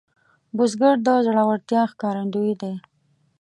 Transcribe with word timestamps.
بزګر 0.57 0.95
د 1.05 1.07
زړورتیا 1.25 1.81
ښکارندوی 1.91 2.53
دی 2.61 2.73